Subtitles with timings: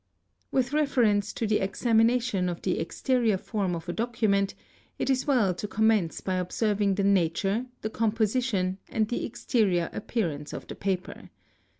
[0.49, 4.55] With reference to the examination of the exterior form of a document,
[4.97, 10.53] it is well to commence by observing the nature, the composition, and the exterior appearance
[10.53, 11.29] of the paper.